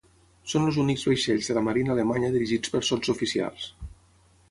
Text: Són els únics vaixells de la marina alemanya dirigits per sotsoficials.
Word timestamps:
Són 0.53 0.63
els 0.69 0.79
únics 0.83 1.03
vaixells 1.09 1.51
de 1.51 1.57
la 1.59 1.63
marina 1.69 1.95
alemanya 1.97 2.33
dirigits 2.39 2.75
per 2.77 2.85
sotsoficials. 2.91 3.73